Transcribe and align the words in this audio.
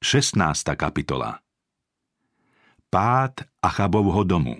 16. 0.00 0.64
kapitola 0.80 1.44
Pád 2.88 3.44
Achabovho 3.60 4.24
domu 4.24 4.56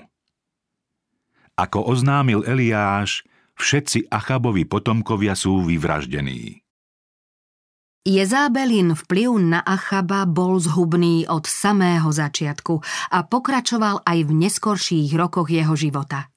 Ako 1.57 1.81
oznámil 1.81 2.45
Eliáš, 2.45 3.25
všetci 3.57 4.13
Achabovi 4.13 4.69
potomkovia 4.69 5.33
sú 5.33 5.65
vyvraždení. 5.65 6.61
Jezábelin 8.05 8.93
vplyv 8.93 9.31
na 9.41 9.61
Achaba 9.65 10.29
bol 10.29 10.61
zhubný 10.61 11.25
od 11.25 11.49
samého 11.49 12.13
začiatku 12.13 12.85
a 13.09 13.25
pokračoval 13.25 14.05
aj 14.05 14.19
v 14.29 14.31
neskorších 14.45 15.17
rokoch 15.17 15.49
jeho 15.49 15.73
života. 15.73 16.29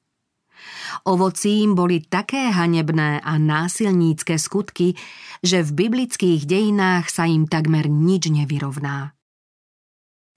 Ovocím 1.04 1.76
boli 1.76 2.00
také 2.06 2.54
hanebné 2.54 3.20
a 3.20 3.34
násilnícke 3.36 4.40
skutky, 4.40 4.96
že 5.44 5.66
v 5.66 5.88
biblických 5.88 6.48
dejinách 6.48 7.12
sa 7.12 7.28
im 7.28 7.50
takmer 7.50 7.92
nič 7.92 8.32
nevyrovná. 8.32 9.12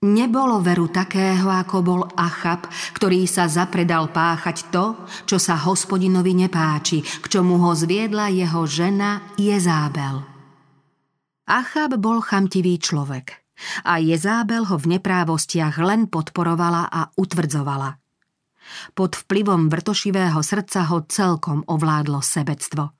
Nebolo 0.04 0.60
veru 0.60 0.92
takého, 0.92 1.48
ako 1.48 1.76
bol 1.80 2.02
Achab, 2.20 2.68
ktorý 2.94 3.24
sa 3.24 3.48
zapredal 3.48 4.12
páchať 4.12 4.68
to, 4.68 4.92
čo 5.24 5.40
sa 5.40 5.56
hospodinovi 5.56 6.36
nepáči, 6.36 7.00
k 7.00 7.26
čomu 7.26 7.56
ho 7.64 7.72
zviedla 7.72 8.28
jeho 8.28 8.68
žena 8.68 9.24
Jezábel. 9.40 10.20
Achab 11.48 11.96
bol 11.96 12.20
chamtivý 12.20 12.76
človek 12.76 13.40
a 13.88 13.96
Jezábel 13.96 14.68
ho 14.68 14.76
v 14.76 15.00
neprávostiach 15.00 15.80
len 15.80 16.12
podporovala 16.12 16.92
a 16.92 17.08
utvrdzovala– 17.16 17.96
pod 18.94 19.14
vplyvom 19.14 19.68
vrtošivého 19.72 20.40
srdca 20.40 20.88
ho 20.90 21.04
celkom 21.06 21.62
ovládlo 21.66 22.20
sebectvo. 22.20 22.96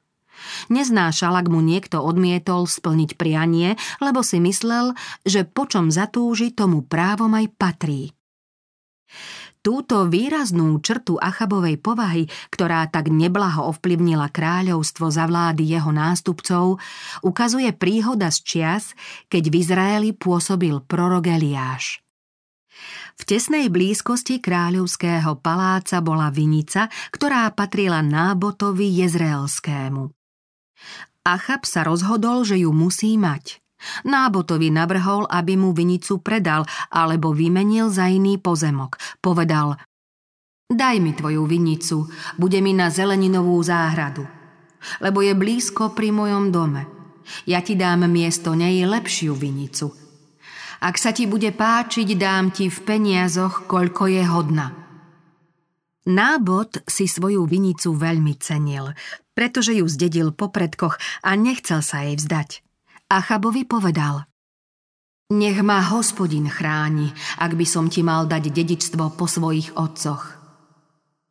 Neznášal, 0.69 1.33
ak 1.33 1.47
mu 1.49 1.65
niekto 1.65 2.05
odmietol 2.05 2.69
splniť 2.69 3.17
prianie, 3.17 3.81
lebo 4.05 4.21
si 4.21 4.37
myslel, 4.39 4.93
že 5.25 5.49
po 5.49 5.65
čom 5.65 5.89
zatúži, 5.89 6.53
tomu 6.53 6.85
právom 6.85 7.33
aj 7.33 7.47
patrí. 7.57 8.13
Túto 9.67 10.07
výraznú 10.07 10.79
črtu 10.79 11.19
Achabovej 11.19 11.83
povahy, 11.83 12.31
ktorá 12.55 12.87
tak 12.87 13.11
neblaho 13.11 13.67
ovplyvnila 13.75 14.31
kráľovstvo 14.31 15.11
za 15.11 15.27
vlády 15.27 15.67
jeho 15.67 15.91
nástupcov, 15.91 16.79
ukazuje 17.27 17.75
príhoda 17.75 18.31
z 18.31 18.39
čias, 18.47 18.85
keď 19.27 19.51
v 19.51 19.55
Izraeli 19.59 20.11
pôsobil 20.15 20.79
prorok 20.87 21.27
Eliáš. 21.35 22.06
V 23.17 23.23
tesnej 23.25 23.73
blízkosti 23.73 24.45
kráľovského 24.45 25.41
paláca 25.41 26.05
bola 26.05 26.29
vinica, 26.29 26.93
ktorá 27.09 27.49
patrila 27.57 28.05
nábotovi 28.05 28.93
jezreelskému. 29.01 30.13
Achab 31.25 31.65
sa 31.65 31.83
rozhodol, 31.83 32.45
že 32.45 32.61
ju 32.61 32.71
musí 32.71 33.17
mať. 33.17 33.59
Nábotovi 34.05 34.73
navrhol, 34.73 35.29
aby 35.29 35.57
mu 35.57 35.73
vinicu 35.73 36.21
predal 36.21 36.65
alebo 36.93 37.33
vymenil 37.33 37.93
za 37.93 38.09
iný 38.09 38.41
pozemok. 38.41 38.97
Povedal, 39.21 39.77
daj 40.69 40.97
mi 41.01 41.13
tvoju 41.13 41.45
vinicu, 41.45 42.09
bude 42.37 42.61
mi 42.61 42.73
na 42.73 42.93
zeleninovú 42.93 43.59
záhradu, 43.61 44.25
lebo 45.01 45.21
je 45.21 45.33
blízko 45.37 45.93
pri 45.93 46.13
mojom 46.13 46.53
dome. 46.53 46.89
Ja 47.49 47.59
ti 47.61 47.75
dám 47.75 48.07
miesto 48.07 48.55
nej 48.55 48.87
lepšiu 48.87 49.35
vinicu– 49.35 49.93
ak 50.81 50.97
sa 51.01 51.11
ti 51.13 51.25
bude 51.25 51.53
páčiť, 51.53 52.09
dám 52.17 52.53
ti 52.53 52.69
v 52.69 52.79
peniazoch, 52.85 53.65
koľko 53.65 54.03
je 54.11 54.23
hodna. 54.27 54.67
Nábod 56.07 56.87
si 56.87 57.11
svoju 57.11 57.51
vinicu 57.51 57.91
veľmi 57.91 58.39
cenil, 58.39 58.95
pretože 59.35 59.75
ju 59.75 59.85
zdedil 59.91 60.31
po 60.31 60.55
predkoch 60.55 60.97
a 61.27 61.35
nechcel 61.35 61.83
sa 61.83 62.07
jej 62.07 62.15
vzdať. 62.15 62.63
Achabovi 63.11 63.67
povedal 63.67 64.27
Nech 65.35 65.59
ma 65.67 65.83
hospodin 65.83 66.47
chráni, 66.47 67.11
ak 67.43 67.59
by 67.59 67.67
som 67.67 67.91
ti 67.91 68.07
mal 68.07 68.31
dať 68.31 68.55
dedičstvo 68.55 69.19
po 69.19 69.27
svojich 69.27 69.75
otcoch. 69.75 70.39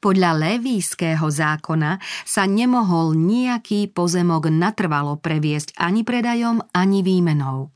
Podľa 0.03 0.31
levíského 0.37 1.23
zákona 1.23 1.97
sa 2.27 2.43
nemohol 2.43 3.15
nejaký 3.15 3.89
pozemok 3.89 4.51
natrvalo 4.51 5.15
previesť 5.17 5.79
ani 5.79 6.03
predajom, 6.03 6.61
ani 6.75 7.01
výmenou. 7.01 7.74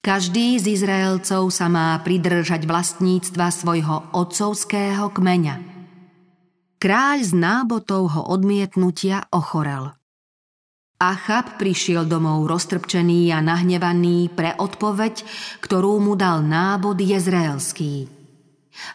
Každý 0.00 0.56
z 0.56 0.80
Izraelcov 0.80 1.52
sa 1.52 1.68
má 1.68 1.92
pridržať 2.00 2.64
vlastníctva 2.64 3.52
svojho 3.52 4.08
otcovského 4.16 5.12
kmeňa. 5.12 5.60
Kráľ 6.80 7.18
z 7.20 7.36
nábotovho 7.36 8.24
odmietnutia 8.32 9.28
ochorel. 9.28 9.92
Achab 10.96 11.60
prišiel 11.60 12.08
domov 12.08 12.48
roztrpčený 12.48 13.28
a 13.28 13.44
nahnevaný 13.44 14.32
pre 14.32 14.56
odpoveď, 14.56 15.20
ktorú 15.60 16.00
mu 16.00 16.16
dal 16.16 16.40
nábod 16.48 16.96
jezraelský. 16.96 18.08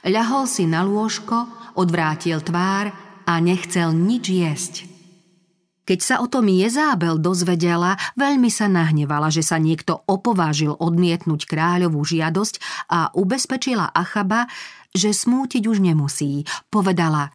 Ľahol 0.09 0.49
si 0.49 0.65
na 0.65 0.81
lôžko, 0.81 1.45
odvrátil 1.77 2.41
tvár 2.41 2.89
a 3.29 3.33
nechcel 3.37 3.93
nič 3.93 4.25
jesť– 4.25 4.73
keď 5.85 5.99
sa 6.01 6.15
o 6.19 6.27
tom 6.27 6.49
Jezábel 6.49 7.21
dozvedela, 7.21 7.95
veľmi 8.17 8.49
sa 8.49 8.65
nahnevala, 8.65 9.29
že 9.29 9.45
sa 9.45 9.61
niekto 9.61 10.01
opovážil 10.09 10.73
odmietnúť 10.73 11.45
kráľovú 11.45 12.01
žiadosť 12.01 12.57
a 12.89 13.13
ubezpečila 13.13 13.93
Achaba, 13.93 14.49
že 14.91 15.13
smútiť 15.13 15.69
už 15.69 15.85
nemusí. 15.85 16.49
Povedala, 16.73 17.29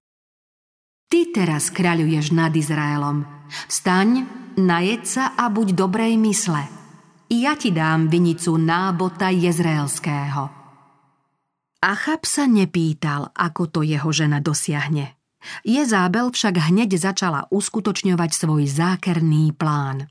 ty 1.06 1.30
teraz 1.30 1.70
kráľuješ 1.70 2.34
nad 2.34 2.50
Izraelom. 2.50 3.22
Vstaň, 3.70 4.26
najed 4.58 5.06
sa 5.06 5.38
a 5.38 5.46
buď 5.46 5.78
dobrej 5.78 6.18
mysle. 6.18 6.66
Ja 7.30 7.54
ti 7.54 7.70
dám 7.70 8.10
vinicu 8.10 8.58
nábota 8.58 9.30
jezraelského. 9.30 10.50
Achab 11.80 12.26
sa 12.26 12.44
nepýtal, 12.50 13.30
ako 13.30 13.62
to 13.70 13.80
jeho 13.86 14.10
žena 14.10 14.42
dosiahne. 14.42 15.19
Jezábel 15.64 16.30
však 16.30 16.70
hneď 16.70 17.00
začala 17.00 17.48
uskutočňovať 17.48 18.30
svoj 18.32 18.68
zákerný 18.68 19.56
plán. 19.56 20.08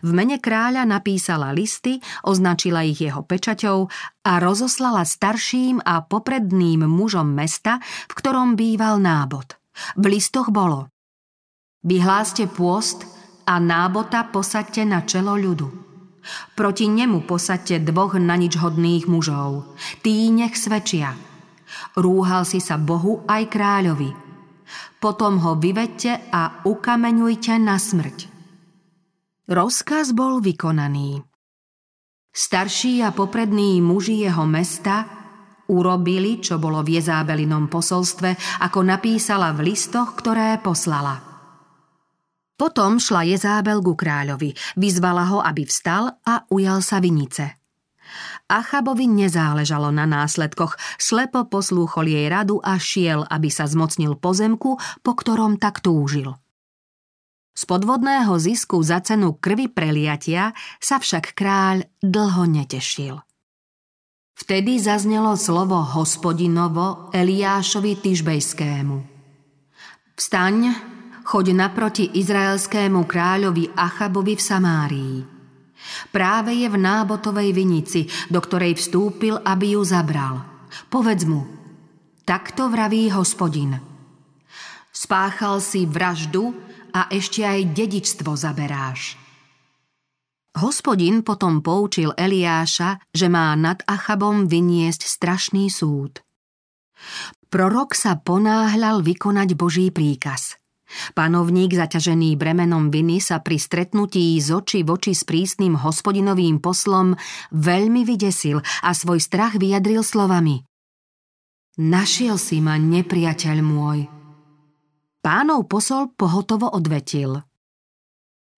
V 0.00 0.10
mene 0.16 0.40
kráľa 0.40 0.88
napísala 0.88 1.52
listy, 1.52 2.00
označila 2.24 2.80
ich 2.80 2.96
jeho 2.96 3.20
pečaťou 3.20 3.92
a 4.24 4.32
rozoslala 4.40 5.04
starším 5.04 5.84
a 5.84 6.00
popredným 6.00 6.88
mužom 6.88 7.28
mesta, 7.28 7.84
v 8.08 8.12
ktorom 8.16 8.56
býval 8.56 8.96
nábod. 8.96 9.60
V 10.00 10.04
listoch 10.08 10.48
bolo 10.48 10.88
Vyhláste 11.84 12.48
pôst 12.48 13.04
a 13.44 13.60
nábota 13.60 14.24
posaďte 14.26 14.82
na 14.88 15.04
čelo 15.04 15.36
ľudu. 15.36 15.68
Proti 16.58 16.90
nemu 16.90 17.22
posaďte 17.28 17.86
dvoch 17.86 18.18
na 18.18 18.34
nič 18.34 18.58
hodných 18.58 19.06
mužov. 19.06 19.76
Tí 20.02 20.32
nech 20.34 20.58
svedčia. 20.58 21.14
Rúhal 21.94 22.42
si 22.48 22.58
sa 22.58 22.80
Bohu 22.80 23.22
aj 23.28 23.52
kráľovi– 23.52 24.10
potom 24.98 25.38
ho 25.42 25.56
vyvedte 25.56 26.32
a 26.32 26.64
ukameňujte 26.64 27.54
na 27.60 27.76
smrť. 27.76 28.18
Rozkaz 29.46 30.10
bol 30.16 30.42
vykonaný. 30.42 31.22
Starší 32.36 33.00
a 33.00 33.14
poprední 33.16 33.80
muži 33.80 34.26
jeho 34.26 34.44
mesta 34.44 35.08
urobili, 35.70 36.38
čo 36.38 36.60
bolo 36.60 36.82
v 36.84 37.00
Jezábelinom 37.00 37.66
posolstve, 37.66 38.36
ako 38.62 38.84
napísala 38.84 39.50
v 39.56 39.72
listoch, 39.72 40.14
ktoré 40.18 40.58
poslala. 40.60 41.22
Potom 42.56 42.96
šla 42.96 43.28
Jezábel 43.28 43.84
ku 43.84 43.92
kráľovi, 43.92 44.52
vyzvala 44.80 45.28
ho, 45.28 45.38
aby 45.44 45.68
vstal 45.68 46.08
a 46.24 46.48
ujal 46.48 46.80
sa 46.80 47.04
vinice. 47.04 47.65
Achabovi 48.46 49.10
nezáležalo 49.10 49.90
na 49.90 50.06
následkoch, 50.06 50.78
slepo 51.02 51.50
poslúchol 51.50 52.06
jej 52.06 52.26
radu 52.30 52.62
a 52.62 52.78
šiel, 52.78 53.26
aby 53.26 53.50
sa 53.50 53.66
zmocnil 53.66 54.14
pozemku, 54.14 54.78
po 55.02 55.12
ktorom 55.18 55.58
tak 55.58 55.82
túžil. 55.82 56.38
Z 57.56 57.66
podvodného 57.66 58.38
zisku 58.38 58.78
za 58.86 59.02
cenu 59.02 59.34
krvi 59.34 59.66
preliatia 59.66 60.54
sa 60.78 61.02
však 61.02 61.34
kráľ 61.34 61.90
dlho 61.98 62.44
netešil. 62.46 63.18
Vtedy 64.36 64.78
zaznelo 64.78 65.34
slovo 65.34 65.80
hospodinovo 65.80 67.08
Eliášovi 67.10 67.98
Tyžbejskému. 67.98 68.96
Vstaň, 70.14 70.56
choď 71.24 71.46
naproti 71.56 72.04
izraelskému 72.14 73.08
kráľovi 73.08 73.74
Achabovi 73.74 74.36
v 74.38 74.42
Samárii– 74.44 75.16
Práve 76.10 76.54
je 76.54 76.68
v 76.68 76.76
nábotovej 76.78 77.50
vinici, 77.52 78.06
do 78.30 78.40
ktorej 78.42 78.76
vstúpil, 78.78 79.38
aby 79.42 79.78
ju 79.78 79.82
zabral. 79.82 80.42
Povedz 80.90 81.24
mu, 81.24 81.46
takto 82.26 82.68
vraví 82.68 83.08
hospodin. 83.12 83.78
Spáchal 84.90 85.60
si 85.60 85.84
vraždu 85.84 86.56
a 86.96 87.08
ešte 87.12 87.44
aj 87.44 87.76
dedičstvo 87.76 88.32
zaberáš. 88.32 89.20
Hospodin 90.56 91.20
potom 91.20 91.60
poučil 91.60 92.16
Eliáša, 92.16 92.96
že 93.12 93.28
má 93.28 93.52
nad 93.60 93.84
Achabom 93.84 94.48
vyniesť 94.48 95.04
strašný 95.04 95.68
súd. 95.68 96.24
Prorok 97.52 97.92
sa 97.92 98.16
ponáhľal 98.16 99.04
vykonať 99.04 99.48
Boží 99.52 99.92
príkaz– 99.92 100.56
Panovník 101.18 101.74
zaťažený 101.74 102.38
bremenom 102.38 102.94
viny 102.94 103.18
sa 103.18 103.42
pri 103.42 103.58
stretnutí 103.58 104.38
z 104.38 104.54
oči 104.54 104.80
v 104.86 104.94
oči 104.94 105.12
s 105.12 105.26
prísnym 105.26 105.74
hospodinovým 105.74 106.62
poslom 106.62 107.18
veľmi 107.50 108.06
vydesil 108.06 108.62
a 108.62 108.90
svoj 108.94 109.18
strach 109.18 109.58
vyjadril 109.58 110.06
slovami 110.06 110.62
Našiel 111.76 112.40
si 112.40 112.64
ma, 112.64 112.80
nepriateľ 112.80 113.58
môj. 113.60 114.08
Pánov 115.20 115.68
posol 115.68 116.08
pohotovo 116.16 116.72
odvetil. 116.72 117.36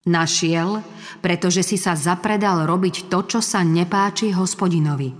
Našiel, 0.07 0.79
pretože 1.19 1.67
si 1.67 1.75
sa 1.75 1.99
zapredal 1.99 2.63
robiť 2.63 3.11
to, 3.11 3.19
čo 3.27 3.39
sa 3.43 3.59
nepáči 3.59 4.31
hospodinovi. 4.31 5.11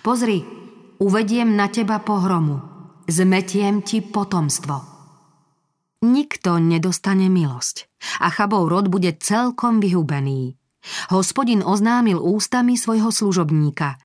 Pozri, 0.00 0.40
uvediem 1.04 1.52
na 1.52 1.68
teba 1.68 2.00
pohromu, 2.00 2.64
zmetiem 3.04 3.84
ti 3.84 4.00
potomstvo. 4.00 4.93
Nikto 6.04 6.60
nedostane 6.60 7.32
milosť 7.32 7.88
a 8.20 8.28
Chabov 8.28 8.68
rod 8.68 8.92
bude 8.92 9.16
celkom 9.16 9.80
vyhubený. 9.80 10.52
Hospodin 11.08 11.64
oznámil 11.64 12.20
ústami 12.20 12.76
svojho 12.76 13.08
služobníka. 13.08 13.96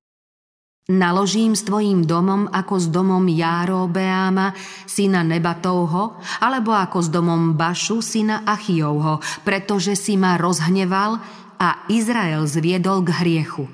Naložím 0.89 1.59
s 1.59 1.67
tvojím 1.67 2.07
domom 2.07 2.47
ako 2.47 2.75
s 2.79 2.87
domom 2.87 3.27
Járobeáma, 3.27 4.55
syna 4.87 5.27
Nebatovho, 5.27 6.17
alebo 6.39 6.71
ako 6.71 7.03
s 7.03 7.11
domom 7.11 7.59
Bašu, 7.59 7.99
syna 7.99 8.47
Achijovho, 8.47 9.19
pretože 9.43 9.99
si 9.99 10.15
ma 10.15 10.39
rozhneval 10.39 11.19
a 11.59 11.83
Izrael 11.91 12.47
zviedol 12.47 13.03
k 13.05 13.11
hriechu. 13.21 13.67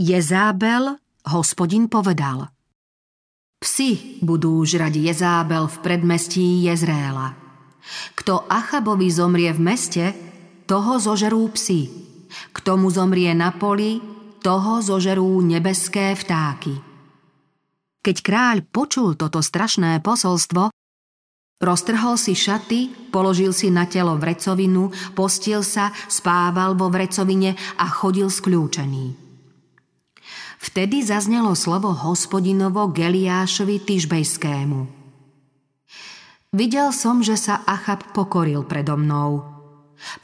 Jezábel, 0.00 0.98
hospodin 1.28 1.86
povedal– 1.92 2.48
Psi 3.64 4.20
budú 4.20 4.60
žrať 4.60 4.92
Jezábel 5.00 5.64
v 5.64 5.76
predmestí 5.80 6.68
Jezréla. 6.68 7.32
Kto 8.12 8.44
Achabovi 8.44 9.08
zomrie 9.08 9.48
v 9.56 9.60
meste, 9.64 10.04
toho 10.68 11.00
zožerú 11.00 11.48
psi. 11.56 11.88
Kto 12.52 12.76
mu 12.76 12.92
zomrie 12.92 13.32
na 13.32 13.56
poli, 13.56 14.04
toho 14.44 14.84
zožerú 14.84 15.40
nebeské 15.40 16.12
vtáky. 16.12 16.76
Keď 18.04 18.16
kráľ 18.20 18.68
počul 18.68 19.16
toto 19.16 19.40
strašné 19.40 19.96
posolstvo, 20.04 20.68
roztrhol 21.64 22.20
si 22.20 22.36
šaty, 22.36 23.08
položil 23.08 23.56
si 23.56 23.72
na 23.72 23.88
telo 23.88 24.20
vrecovinu, 24.20 24.92
postil 25.16 25.64
sa, 25.64 25.88
spával 26.12 26.76
vo 26.76 26.92
vrecovine 26.92 27.56
a 27.80 27.88
chodil 27.88 28.28
skľúčený. 28.28 29.23
Vtedy 30.64 31.04
zaznelo 31.04 31.52
slovo 31.52 31.92
hospodinovo 31.92 32.88
Geliášovi 32.88 33.84
Tyžbejskému. 33.84 34.88
Videl 36.56 36.88
som, 36.96 37.20
že 37.20 37.36
sa 37.36 37.60
Achab 37.68 38.16
pokoril 38.16 38.64
predo 38.64 38.96
mnou. 38.96 39.44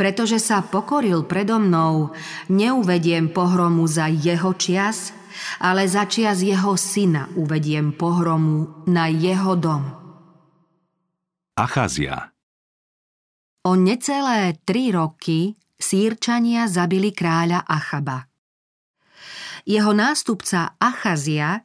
Pretože 0.01 0.41
sa 0.41 0.65
pokoril 0.65 1.29
predo 1.29 1.61
mnou, 1.61 2.17
neuvediem 2.49 3.29
pohromu 3.29 3.85
za 3.85 4.09
jeho 4.09 4.57
čias, 4.57 5.13
ale 5.61 5.85
za 5.85 6.09
čias 6.09 6.41
jeho 6.41 6.73
syna 6.73 7.29
uvediem 7.37 7.93
pohromu 7.93 8.89
na 8.89 9.13
jeho 9.13 9.53
dom. 9.61 9.93
Achazia 11.61 12.33
O 13.69 13.77
necelé 13.77 14.57
tri 14.65 14.89
roky 14.89 15.53
sírčania 15.77 16.65
zabili 16.65 17.13
kráľa 17.13 17.61
Achaba. 17.69 18.30
Jeho 19.71 19.95
nástupca 19.95 20.75
Achazia 20.83 21.63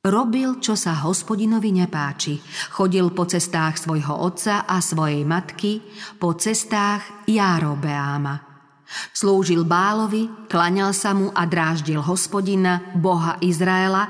robil, 0.00 0.64
čo 0.64 0.72
sa 0.80 0.96
hospodinovi 1.04 1.76
nepáči. 1.76 2.40
Chodil 2.72 3.12
po 3.12 3.28
cestách 3.28 3.84
svojho 3.84 4.16
otca 4.16 4.64
a 4.64 4.80
svojej 4.80 5.28
matky, 5.28 5.84
po 6.16 6.32
cestách 6.40 7.04
Járobeáma. 7.28 8.40
Slúžil 9.12 9.68
Bálovi, 9.68 10.48
klaňal 10.48 10.96
sa 10.96 11.12
mu 11.12 11.28
a 11.36 11.44
dráždil 11.44 12.00
hospodina, 12.00 12.80
boha 12.96 13.36
Izraela, 13.44 14.08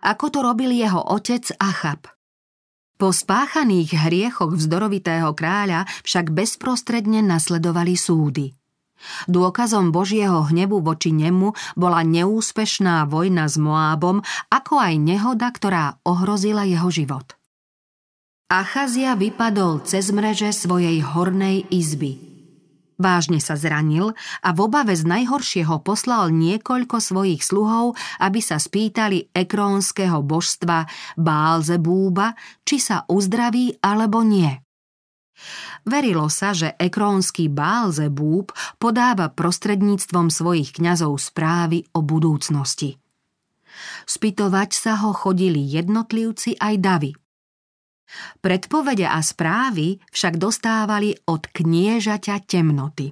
ako 0.00 0.32
to 0.32 0.38
robil 0.40 0.72
jeho 0.72 1.04
otec 1.04 1.44
Achab. 1.60 2.08
Po 2.96 3.12
spáchaných 3.12 4.08
hriechoch 4.08 4.56
vzdorovitého 4.56 5.36
kráľa 5.36 5.84
však 6.00 6.32
bezprostredne 6.32 7.20
nasledovali 7.20 7.92
súdy– 7.92 8.56
Dôkazom 9.30 9.92
Božieho 9.94 10.46
hnevu 10.48 10.80
voči 10.80 11.12
nemu 11.12 11.52
bola 11.76 12.02
neúspešná 12.02 13.06
vojna 13.06 13.46
s 13.46 13.60
Moábom, 13.60 14.24
ako 14.48 14.80
aj 14.80 14.94
nehoda, 14.98 15.48
ktorá 15.52 16.00
ohrozila 16.02 16.64
jeho 16.64 16.88
život. 16.88 17.36
Achazia 18.48 19.16
vypadol 19.18 19.82
cez 19.82 20.12
mreže 20.14 20.52
svojej 20.54 21.02
hornej 21.02 21.66
izby. 21.74 22.34
Vážne 22.94 23.42
sa 23.42 23.58
zranil 23.58 24.14
a 24.38 24.54
v 24.54 24.58
obave 24.70 24.94
z 24.94 25.02
najhoršieho 25.02 25.82
poslal 25.82 26.30
niekoľko 26.30 27.02
svojich 27.02 27.42
sluhov, 27.42 27.98
aby 28.22 28.38
sa 28.38 28.62
spýtali 28.62 29.34
ekrónskeho 29.34 30.22
božstva 30.22 30.86
Bálzebúba, 31.18 32.38
či 32.62 32.78
sa 32.78 33.02
uzdraví 33.10 33.82
alebo 33.82 34.22
nie. 34.22 34.63
Verilo 35.84 36.32
sa, 36.32 36.56
že 36.56 36.72
ekrónsky 36.80 37.52
Bálzebúb 37.52 38.56
podáva 38.80 39.28
prostredníctvom 39.28 40.32
svojich 40.32 40.80
kňazov 40.80 41.20
správy 41.20 41.84
o 41.92 42.00
budúcnosti. 42.00 42.96
Spytovať 44.08 44.70
sa 44.72 44.96
ho 45.04 45.12
chodili 45.12 45.60
jednotlivci 45.60 46.56
aj 46.56 46.74
davy. 46.80 47.12
Predpovede 48.40 49.08
a 49.08 49.18
správy 49.20 49.98
však 50.12 50.38
dostávali 50.38 51.16
od 51.26 51.50
kniežaťa 51.50 52.46
temnoty. 52.46 53.10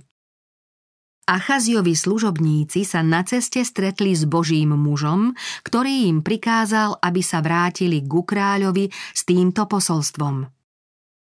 Achaziovi 1.22 1.94
služobníci 1.94 2.82
sa 2.82 3.00
na 3.00 3.22
ceste 3.22 3.62
stretli 3.62 4.12
s 4.12 4.26
Božím 4.26 4.74
mužom, 4.74 5.32
ktorý 5.62 6.10
im 6.10 6.18
prikázal, 6.20 6.98
aby 6.98 7.22
sa 7.22 7.38
vrátili 7.40 8.02
ku 8.02 8.26
kráľovi 8.26 8.90
s 8.90 9.22
týmto 9.22 9.66
posolstvom– 9.66 10.36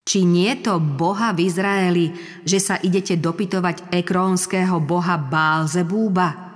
či 0.07 0.23
nie 0.23 0.55
to 0.63 0.79
Boha 0.79 1.35
v 1.35 1.51
Izraeli, 1.51 2.07
že 2.47 2.63
sa 2.63 2.79
idete 2.79 3.19
dopytovať 3.19 3.91
ekrónskeho 3.91 4.79
boha 4.79 5.19
Bálzebúba? 5.19 6.47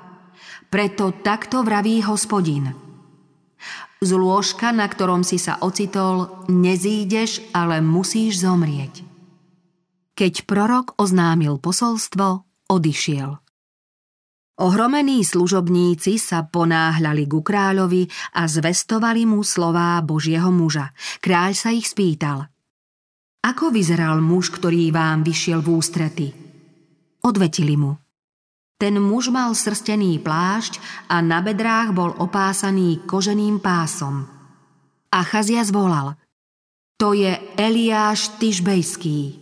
Preto 0.70 1.18
takto 1.18 1.66
vraví 1.66 1.98
hospodin. 2.06 2.70
Z 4.00 4.10
lôžka, 4.14 4.70
na 4.70 4.86
ktorom 4.86 5.26
si 5.26 5.36
sa 5.36 5.58
ocitol, 5.60 6.46
nezídeš, 6.46 7.50
ale 7.50 7.82
musíš 7.82 8.46
zomrieť. 8.46 9.02
Keď 10.14 10.46
prorok 10.46 10.94
oznámil 11.02 11.58
posolstvo, 11.58 12.46
odišiel. 12.70 13.34
Ohromení 14.60 15.24
služobníci 15.26 16.22
sa 16.22 16.46
ponáhľali 16.46 17.24
ku 17.26 17.40
kráľovi 17.42 18.06
a 18.38 18.46
zvestovali 18.46 19.26
mu 19.26 19.42
slová 19.42 19.98
Božieho 20.04 20.52
muža. 20.54 20.92
Kráľ 21.18 21.50
sa 21.58 21.74
ich 21.74 21.90
spýtal– 21.90 22.46
ako 23.40 23.72
vyzeral 23.72 24.20
muž, 24.20 24.52
ktorý 24.52 24.92
vám 24.92 25.24
vyšiel 25.24 25.64
v 25.64 25.68
ústrety? 25.72 26.26
Odvetili 27.24 27.76
mu. 27.76 27.96
Ten 28.80 28.96
muž 28.96 29.28
mal 29.28 29.52
srstený 29.52 30.24
plášť 30.24 30.80
a 31.12 31.20
na 31.20 31.44
bedrách 31.44 31.92
bol 31.92 32.16
opásaný 32.16 33.04
koženým 33.04 33.60
pásom. 33.60 34.24
Achazia 35.12 35.60
zvolal. 35.68 36.16
To 36.96 37.12
je 37.12 37.36
Eliáš 37.60 38.40
Tyžbejský. 38.40 39.40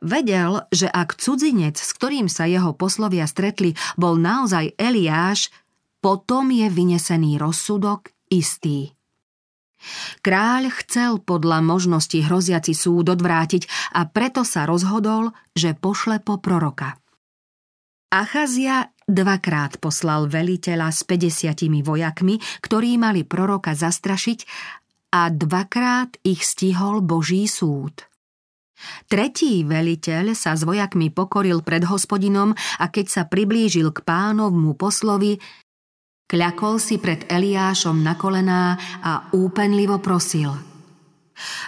Vedel, 0.00 0.64
že 0.72 0.88
ak 0.88 1.20
cudzinec, 1.20 1.76
s 1.76 1.90
ktorým 1.94 2.26
sa 2.26 2.48
jeho 2.48 2.74
poslovia 2.74 3.28
stretli, 3.28 3.76
bol 4.00 4.16
naozaj 4.16 4.74
Eliáš, 4.80 5.52
potom 6.00 6.48
je 6.50 6.66
vynesený 6.72 7.36
rozsudok 7.36 8.10
istý. 8.32 8.96
Kráľ 10.20 10.70
chcel 10.84 11.20
podľa 11.20 11.64
možnosti 11.64 12.16
hroziaci 12.20 12.76
súd 12.76 13.12
odvrátiť 13.12 13.94
a 13.96 14.04
preto 14.04 14.44
sa 14.44 14.68
rozhodol, 14.68 15.32
že 15.56 15.72
pošle 15.72 16.20
po 16.20 16.36
proroka. 16.36 17.00
Achazia 18.10 18.90
dvakrát 19.06 19.78
poslal 19.78 20.26
veliteľa 20.26 20.90
s 20.90 21.06
50 21.06 21.86
vojakmi, 21.86 22.42
ktorí 22.62 22.98
mali 22.98 23.22
proroka 23.22 23.74
zastrašiť 23.74 24.38
a 25.14 25.30
dvakrát 25.30 26.18
ich 26.22 26.42
stihol 26.42 27.02
Boží 27.02 27.46
súd. 27.46 28.06
Tretí 29.12 29.60
veliteľ 29.62 30.32
sa 30.32 30.56
s 30.56 30.64
vojakmi 30.64 31.12
pokoril 31.12 31.60
pred 31.60 31.84
hospodinom 31.84 32.56
a 32.56 32.84
keď 32.88 33.06
sa 33.12 33.22
priblížil 33.28 33.92
k 33.92 34.00
pánovmu 34.00 34.72
poslovi, 34.72 35.36
Kľakol 36.30 36.78
si 36.78 37.02
pred 37.02 37.26
Eliášom 37.26 38.06
na 38.06 38.14
kolená 38.14 38.78
a 39.02 39.26
úpenlivo 39.34 39.98
prosil. 39.98 40.54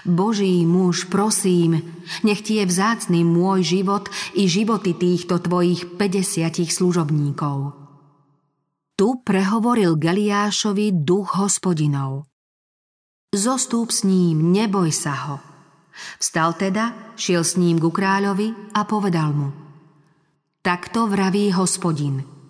Boží 0.06 0.62
muž, 0.62 1.10
prosím, 1.10 1.82
nech 2.22 2.46
ti 2.46 2.62
je 2.62 2.70
vzácný 2.70 3.26
môj 3.26 3.66
život 3.66 4.06
i 4.38 4.46
životy 4.46 4.94
týchto 4.94 5.42
tvojich 5.42 5.98
50 5.98 6.62
služobníkov. 6.70 7.74
Tu 8.94 9.08
prehovoril 9.26 9.98
Geliášovi 9.98 10.94
duch 10.94 11.42
hospodinov. 11.42 12.30
Zostúp 13.34 13.90
s 13.90 14.06
ním, 14.06 14.52
neboj 14.54 14.94
sa 14.94 15.14
ho. 15.26 15.36
Vstal 16.22 16.54
teda, 16.54 17.16
šiel 17.18 17.42
s 17.42 17.58
ním 17.58 17.82
ku 17.82 17.90
kráľovi 17.90 18.76
a 18.78 18.86
povedal 18.86 19.34
mu 19.34 19.48
Takto 20.62 21.10
vraví 21.10 21.50
hospodin. 21.50 22.41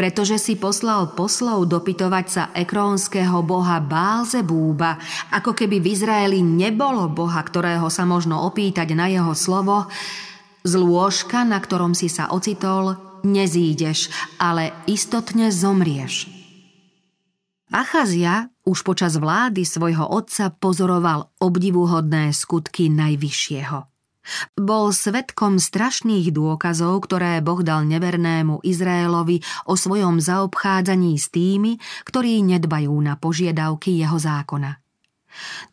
Pretože 0.00 0.40
si 0.40 0.56
poslal 0.56 1.12
poslov 1.12 1.68
dopytovať 1.68 2.26
sa 2.32 2.48
ekrónskeho 2.56 3.44
boha 3.44 3.84
Bálzebúba, 3.84 4.96
ako 5.28 5.52
keby 5.52 5.76
v 5.76 5.92
Izraeli 5.92 6.40
nebolo 6.40 7.04
boha, 7.12 7.44
ktorého 7.44 7.84
sa 7.92 8.08
možno 8.08 8.40
opýtať 8.48 8.96
na 8.96 9.12
jeho 9.12 9.36
slovo, 9.36 9.92
z 10.64 10.72
lôžka, 10.80 11.44
na 11.44 11.60
ktorom 11.60 11.92
si 11.92 12.08
sa 12.08 12.32
ocitol, 12.32 12.96
nezídeš, 13.28 14.08
ale 14.40 14.72
istotne 14.88 15.52
zomrieš. 15.52 16.32
Achazia 17.68 18.48
už 18.64 18.80
počas 18.80 19.20
vlády 19.20 19.68
svojho 19.68 20.08
otca 20.08 20.48
pozoroval 20.48 21.28
obdivuhodné 21.44 22.32
skutky 22.32 22.88
Najvyššieho. 22.88 23.89
Bol 24.54 24.92
svetkom 24.92 25.56
strašných 25.56 26.30
dôkazov, 26.30 27.08
ktoré 27.08 27.40
Boh 27.40 27.64
dal 27.64 27.88
nevernému 27.88 28.60
Izraelovi 28.60 29.40
o 29.66 29.74
svojom 29.74 30.20
zaobchádzaní 30.20 31.16
s 31.16 31.32
tými, 31.32 31.80
ktorí 32.04 32.44
nedbajú 32.44 32.92
na 33.00 33.16
požiadavky 33.16 33.96
jeho 33.96 34.20
zákona. 34.20 34.76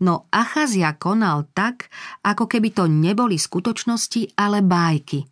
No 0.06 0.30
Achazia 0.30 0.96
konal 0.96 1.50
tak, 1.52 1.90
ako 2.22 2.46
keby 2.46 2.72
to 2.72 2.86
neboli 2.86 3.42
skutočnosti, 3.42 4.38
ale 4.38 4.62
bájky. 4.62 5.26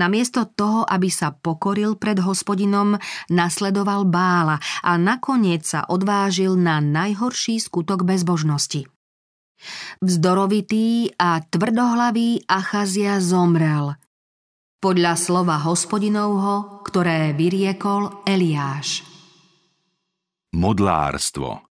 Namiesto 0.00 0.48
toho, 0.48 0.88
aby 0.88 1.12
sa 1.12 1.36
pokoril 1.36 2.00
pred 2.00 2.24
hospodinom, 2.24 2.96
nasledoval 3.28 4.08
bála 4.08 4.56
a 4.80 4.96
nakoniec 4.96 5.68
sa 5.68 5.84
odvážil 5.84 6.56
na 6.56 6.80
najhorší 6.80 7.60
skutok 7.60 8.08
bezbožnosti. 8.08 8.88
Vzdorovitý 9.98 11.14
a 11.18 11.42
tvrdohlavý 11.42 12.46
Achazia 12.46 13.18
zomrel. 13.18 13.94
Podľa 14.78 15.14
slova 15.18 15.58
hospodinovho, 15.58 16.86
ktoré 16.86 17.34
vyriekol 17.34 18.22
Eliáš. 18.22 19.02
Modlárstvo 20.54 21.68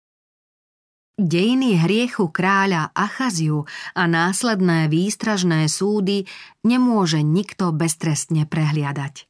Dejiny 1.17 1.81
hriechu 1.81 2.29
kráľa 2.29 2.93
Achaziu 2.93 3.65
a 3.97 4.05
následné 4.05 4.93
výstražné 4.93 5.65
súdy 5.65 6.29
nemôže 6.61 7.25
nikto 7.25 7.73
beztrestne 7.73 8.45
prehliadať. 8.45 9.25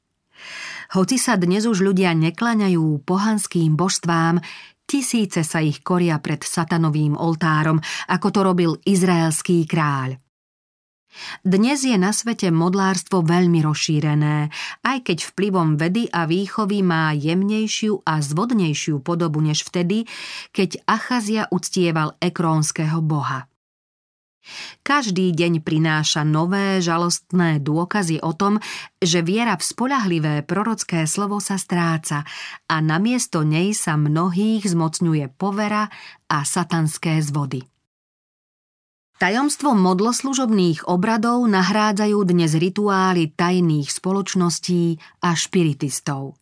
Hoci 0.98 1.14
sa 1.14 1.38
dnes 1.38 1.62
už 1.62 1.86
ľudia 1.86 2.10
neklaňajú 2.10 3.06
pohanským 3.06 3.78
božstvám, 3.78 4.42
tisíce 4.86 5.42
sa 5.42 5.58
ich 5.60 5.82
koria 5.82 6.22
pred 6.22 6.40
satanovým 6.40 7.18
oltárom, 7.18 7.82
ako 8.08 8.28
to 8.30 8.40
robil 8.40 8.70
izraelský 8.86 9.66
kráľ. 9.66 10.16
Dnes 11.40 11.80
je 11.80 11.96
na 11.96 12.12
svete 12.12 12.52
modlárstvo 12.52 13.24
veľmi 13.24 13.64
rozšírené, 13.64 14.52
aj 14.84 14.98
keď 15.00 15.18
vplyvom 15.32 15.80
vedy 15.80 16.12
a 16.12 16.28
výchovy 16.28 16.84
má 16.84 17.16
jemnejšiu 17.16 18.04
a 18.04 18.20
zvodnejšiu 18.20 19.00
podobu 19.00 19.40
než 19.40 19.64
vtedy, 19.64 20.04
keď 20.52 20.84
Achazia 20.84 21.48
uctieval 21.48 22.20
ekrónskeho 22.20 23.00
boha. 23.00 23.48
Každý 24.86 25.34
deň 25.34 25.62
prináša 25.62 26.22
nové 26.22 26.78
žalostné 26.78 27.58
dôkazy 27.60 28.22
o 28.22 28.30
tom, 28.32 28.62
že 29.02 29.20
viera 29.20 29.58
v 29.58 29.66
spolahlivé 29.66 30.34
prorocké 30.46 31.04
slovo 31.10 31.42
sa 31.42 31.58
stráca 31.58 32.22
a 32.70 32.76
namiesto 32.78 33.42
nej 33.42 33.74
sa 33.74 33.98
mnohých 33.98 34.66
zmocňuje 34.66 35.34
povera 35.34 35.90
a 36.30 36.38
satanské 36.46 37.18
zvody. 37.22 37.66
Tajomstvo 39.16 39.72
modloslužobných 39.72 40.92
obradov 40.92 41.48
nahrádzajú 41.48 42.18
dnes 42.28 42.52
rituály 42.52 43.32
tajných 43.32 43.88
spoločností 43.88 45.00
a 45.24 45.32
špiritistov. 45.32 46.36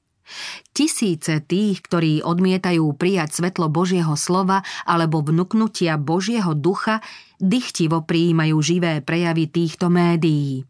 Tisíce 0.73 1.45
tých, 1.45 1.85
ktorí 1.85 2.25
odmietajú 2.25 2.97
prijať 2.97 3.43
svetlo 3.43 3.69
Božieho 3.69 4.16
slova 4.16 4.64
alebo 4.88 5.21
vnuknutia 5.21 6.00
Božieho 6.00 6.57
ducha, 6.57 7.04
dychtivo 7.38 8.02
prijímajú 8.02 8.57
živé 8.64 9.04
prejavy 9.04 9.47
týchto 9.52 9.93
médií. 9.93 10.64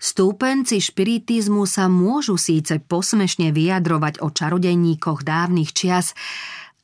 Stúpenci 0.00 0.80
špiritizmu 0.80 1.68
sa 1.68 1.92
môžu 1.92 2.40
síce 2.40 2.80
posmešne 2.80 3.52
vyjadrovať 3.52 4.24
o 4.24 4.32
čarodejníkoch 4.32 5.20
dávnych 5.22 5.76
čias, 5.76 6.16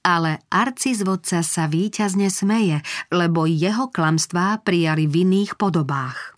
ale 0.04 0.44
arcizvodca 0.52 1.40
sa 1.40 1.64
víťazne 1.64 2.28
smeje, 2.28 2.84
lebo 3.08 3.48
jeho 3.48 3.88
klamstvá 3.88 4.60
prijali 4.60 5.08
v 5.08 5.24
iných 5.24 5.56
podobách. 5.56 6.33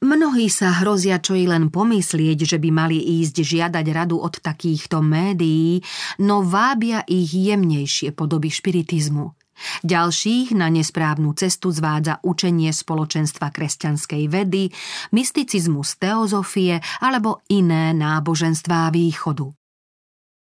Mnohí 0.00 0.48
sa 0.48 0.80
hrozia 0.80 1.20
čo 1.20 1.36
i 1.36 1.44
len 1.44 1.68
pomyslieť, 1.68 2.48
že 2.48 2.56
by 2.56 2.72
mali 2.72 2.96
ísť 3.20 3.44
žiadať 3.44 3.86
radu 3.92 4.16
od 4.16 4.40
takýchto 4.40 5.04
médií, 5.04 5.84
no 6.24 6.40
vábia 6.40 7.04
ich 7.04 7.36
jemnejšie 7.36 8.16
podoby 8.16 8.48
špiritizmu. 8.48 9.36
Ďalších 9.84 10.56
na 10.56 10.72
nesprávnu 10.72 11.36
cestu 11.36 11.68
zvádza 11.68 12.24
učenie 12.24 12.72
spoločenstva 12.72 13.52
kresťanskej 13.52 14.24
vedy, 14.32 14.72
mysticizmus 15.12 16.00
teozofie 16.00 16.80
alebo 17.04 17.44
iné 17.52 17.92
náboženstvá 17.92 18.88
východu. 18.88 19.52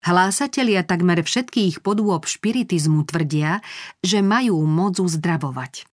Hlásatelia 0.02 0.82
takmer 0.82 1.22
všetkých 1.22 1.78
podôb 1.80 2.26
špiritizmu 2.26 3.06
tvrdia, 3.06 3.62
že 4.02 4.18
majú 4.18 4.66
moc 4.66 4.98
uzdravovať. 4.98 5.93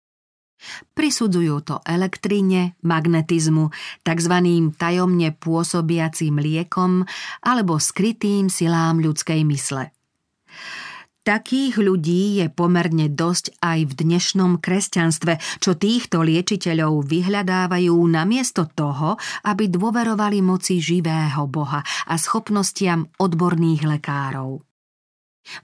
Prisudzujú 0.93 1.57
to 1.65 1.77
elektrine, 1.89 2.77
magnetizmu, 2.85 3.73
tzv. 4.05 4.35
tajomne 4.77 5.33
pôsobiacím 5.37 6.37
liekom 6.37 7.09
alebo 7.41 7.81
skrytým 7.81 8.53
silám 8.53 9.01
ľudskej 9.01 9.41
mysle. 9.49 9.91
Takých 11.21 11.77
ľudí 11.77 12.41
je 12.41 12.49
pomerne 12.49 13.13
dosť 13.13 13.61
aj 13.61 13.93
v 13.93 13.93
dnešnom 13.93 14.57
kresťanstve, 14.57 15.61
čo 15.61 15.77
týchto 15.77 16.25
liečiteľov 16.25 17.05
vyhľadávajú 17.05 17.93
namiesto 18.09 18.65
toho, 18.73 19.21
aby 19.45 19.69
dôverovali 19.69 20.41
moci 20.41 20.81
živého 20.81 21.45
Boha 21.45 21.85
a 21.85 22.15
schopnostiam 22.17 23.05
odborných 23.21 23.85
lekárov. 23.85 24.65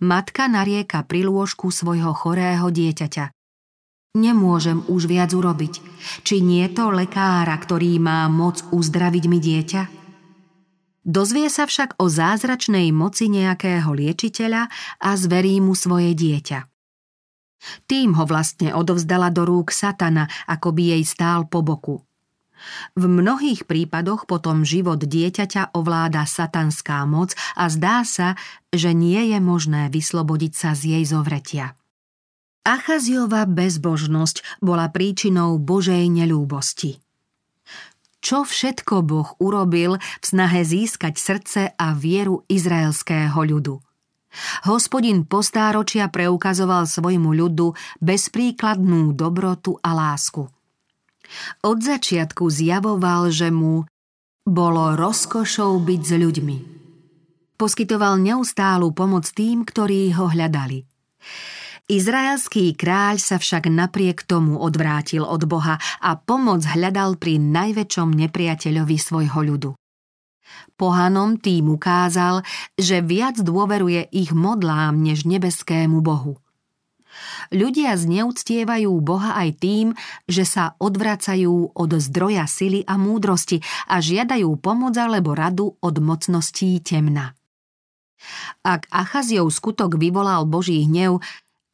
Matka 0.05 0.45
narieka 0.45 1.05
pri 1.09 1.25
lôžku 1.25 1.73
svojho 1.73 2.13
chorého 2.13 2.69
dieťaťa. 2.69 3.36
Nemôžem 4.17 4.81
už 4.89 5.13
viac 5.13 5.37
urobiť. 5.37 5.85
Či 6.25 6.41
nie 6.41 6.65
to 6.73 6.89
lekára, 6.89 7.53
ktorý 7.53 8.01
má 8.01 8.25
moc 8.33 8.65
uzdraviť 8.73 9.25
mi 9.29 9.37
dieťa? 9.45 9.83
Dozvie 11.05 11.53
sa 11.53 11.69
však 11.69 12.01
o 12.01 12.09
zázračnej 12.09 12.91
moci 12.97 13.29
nejakého 13.29 13.93
liečiteľa 13.93 14.73
a 15.05 15.11
zverí 15.15 15.61
mu 15.61 15.77
svoje 15.77 16.17
dieťa. 16.17 16.65
Tým 17.85 18.17
ho 18.17 18.25
vlastne 18.25 18.73
odovzdala 18.73 19.29
do 19.29 19.45
rúk 19.45 19.69
satana, 19.69 20.27
ako 20.49 20.73
by 20.73 20.97
jej 20.97 21.05
stál 21.05 21.45
po 21.45 21.61
boku. 21.61 22.01
V 22.97 23.05
mnohých 23.05 23.69
prípadoch 23.69 24.25
potom 24.25 24.65
život 24.65 24.99
dieťaťa 24.99 25.77
ovláda 25.77 26.25
satanská 26.25 27.05
moc 27.05 27.37
a 27.53 27.69
zdá 27.69 28.01
sa, 28.03 28.33
že 28.73 28.97
nie 28.97 29.29
je 29.29 29.39
možné 29.45 29.93
vyslobodiť 29.93 30.53
sa 30.57 30.73
z 30.73 30.97
jej 30.97 31.05
zovretia. 31.05 31.77
Achaziova 32.67 33.47
bezbožnosť 33.47 34.59
bola 34.59 34.91
príčinou 34.91 35.63
Božej 35.63 36.11
nelúbosti 36.11 36.99
čo 38.27 38.43
všetko 38.43 39.07
Boh 39.07 39.29
urobil 39.39 40.03
v 40.03 40.25
snahe 40.27 40.67
získať 40.67 41.15
srdce 41.15 41.61
a 41.79 41.95
vieru 41.95 42.43
izraelského 42.51 43.39
ľudu. 43.39 43.79
Hospodin 44.67 45.23
postáročia 45.23 46.11
preukazoval 46.11 46.91
svojmu 46.91 47.31
ľudu 47.31 47.79
bezpríkladnú 48.03 49.15
dobrotu 49.15 49.79
a 49.79 49.95
lásku. 49.95 50.43
Od 51.63 51.79
začiatku 51.79 52.51
zjavoval, 52.51 53.31
že 53.31 53.55
mu 53.55 53.87
bolo 54.43 54.99
rozkošou 54.99 55.79
byť 55.79 56.03
s 56.03 56.13
ľuďmi. 56.19 56.57
Poskytoval 57.55 58.19
neustálu 58.21 58.91
pomoc 58.91 59.31
tým, 59.31 59.63
ktorí 59.63 60.11
ho 60.19 60.29
hľadali. 60.29 60.83
Izraelský 61.87 62.75
kráľ 62.75 63.23
sa 63.23 63.39
však 63.39 63.71
napriek 63.71 64.27
tomu 64.27 64.59
odvrátil 64.59 65.23
od 65.23 65.47
Boha 65.47 65.79
a 66.03 66.19
pomoc 66.19 66.67
hľadal 66.67 67.15
pri 67.15 67.39
najväčšom 67.39 68.11
nepriateľovi 68.11 68.99
svojho 68.99 69.41
ľudu. 69.47 69.71
Pohanom 70.75 71.39
tým 71.39 71.71
ukázal, 71.71 72.43
že 72.75 73.07
viac 73.07 73.39
dôveruje 73.39 74.03
ich 74.11 74.35
modlám 74.35 74.99
než 74.99 75.31
nebeskému 75.31 76.03
Bohu. 76.03 76.43
Ľudia 77.55 77.95
zneúctievajú 77.95 78.91
Boha 78.99 79.39
aj 79.39 79.63
tým, 79.63 79.87
že 80.27 80.43
sa 80.43 80.75
odvracajú 80.83 81.71
od 81.71 81.91
zdroja 82.03 82.51
sily 82.51 82.83
a 82.83 82.99
múdrosti 82.99 83.63
a 83.87 84.03
žiadajú 84.03 84.59
pomoc 84.59 84.99
alebo 84.99 85.39
radu 85.39 85.79
od 85.79 85.95
mocností 86.03 86.83
temna. 86.83 87.33
Ak 88.67 88.91
Achaziov 88.91 89.55
skutok 89.55 89.97
vyvolal 89.97 90.45
Boží 90.51 90.83
hnev, 90.83 91.23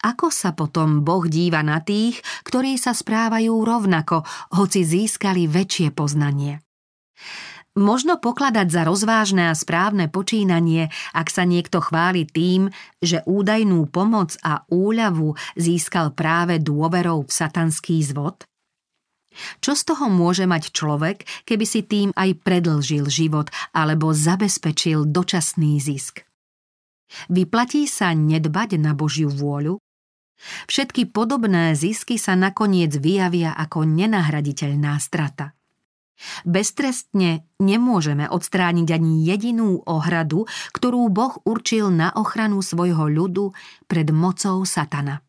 ako 0.02 0.34
sa 0.34 0.50
potom 0.52 1.06
Boh 1.06 1.24
díva 1.30 1.62
na 1.62 1.78
tých, 1.78 2.18
ktorí 2.42 2.74
sa 2.74 2.90
správajú 2.90 3.54
rovnako, 3.62 4.26
hoci 4.58 4.82
získali 4.82 5.46
väčšie 5.46 5.94
poznanie. 5.94 6.58
Možno 7.72 8.20
pokladať 8.20 8.68
za 8.68 8.82
rozvážne 8.84 9.48
a 9.48 9.56
správne 9.56 10.12
počínanie, 10.12 10.92
ak 11.16 11.32
sa 11.32 11.48
niekto 11.48 11.80
chváli 11.80 12.28
tým, 12.28 12.68
že 13.00 13.24
údajnú 13.24 13.88
pomoc 13.88 14.36
a 14.44 14.68
úľavu 14.68 15.40
získal 15.56 16.12
práve 16.12 16.60
dôverou 16.60 17.24
v 17.24 17.32
satanský 17.32 18.04
zvod? 18.04 18.44
Čo 19.64 19.72
z 19.72 19.82
toho 19.88 20.12
môže 20.12 20.44
mať 20.44 20.76
človek, 20.76 21.24
keby 21.48 21.64
si 21.64 21.80
tým 21.80 22.12
aj 22.12 22.44
predlžil 22.44 23.08
život 23.08 23.48
alebo 23.72 24.12
zabezpečil 24.12 25.08
dočasný 25.08 25.80
zisk? 25.80 26.28
Vyplatí 27.32 27.88
sa 27.88 28.12
nedbať 28.12 28.76
na 28.76 28.92
Božiu 28.92 29.32
vôľu? 29.32 29.80
Všetky 30.66 31.10
podobné 31.10 31.74
zisky 31.78 32.18
sa 32.18 32.34
nakoniec 32.34 32.94
vyjavia 32.98 33.54
ako 33.54 33.86
nenahraditeľná 33.86 34.98
strata. 34.98 35.54
Beztrestne 36.46 37.50
nemôžeme 37.58 38.30
odstrániť 38.30 38.88
ani 38.94 39.26
jedinú 39.26 39.82
ohradu, 39.82 40.46
ktorú 40.70 41.10
Boh 41.10 41.34
určil 41.42 41.90
na 41.90 42.14
ochranu 42.14 42.62
svojho 42.62 43.10
ľudu 43.10 43.50
pred 43.90 44.06
mocou 44.14 44.62
satana. 44.62 45.22